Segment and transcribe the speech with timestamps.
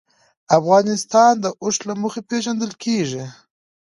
[0.59, 3.25] افغانستان د اوښ له مخې پېژندل کېږي.